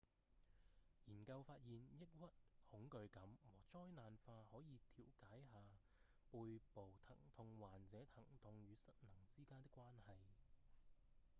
[1.05, 2.27] 研究發現抑鬱、
[2.71, 5.79] 恐懼感和災難化可以調解下
[6.31, 10.15] 背部疼痛患者疼痛與失能之間的關係